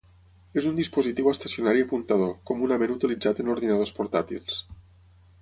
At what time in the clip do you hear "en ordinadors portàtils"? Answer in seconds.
3.45-4.61